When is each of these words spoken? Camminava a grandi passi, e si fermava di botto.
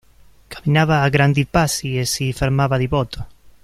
Camminava 0.53 1.03
a 1.03 1.09
grandi 1.09 1.45
passi, 1.45 1.95
e 1.99 2.05
si 2.05 2.33
fermava 2.33 2.77
di 2.77 2.87
botto. 2.87 3.27